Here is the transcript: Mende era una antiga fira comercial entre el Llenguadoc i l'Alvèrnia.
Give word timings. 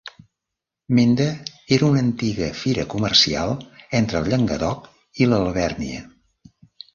Mende 0.99 1.27
era 1.75 1.89
una 1.91 2.01
antiga 2.05 2.47
fira 2.61 2.85
comercial 2.93 3.53
entre 4.01 4.19
el 4.23 4.27
Llenguadoc 4.31 4.89
i 5.25 5.29
l'Alvèrnia. 5.29 6.03